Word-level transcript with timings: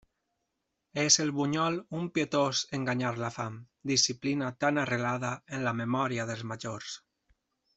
És 1.01 1.17
el 1.23 1.27
bunyol 1.39 1.75
un 1.99 2.07
pietós 2.15 2.61
enganyar 2.79 3.11
la 3.25 3.29
fam, 3.37 3.59
disciplina 3.93 4.49
tan 4.65 4.83
arrelada 4.87 5.35
en 5.59 5.67
la 5.69 5.75
memòria 5.83 6.27
dels 6.33 6.45
majors. 6.55 6.99